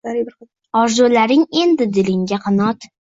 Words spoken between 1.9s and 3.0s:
dilingga qanot.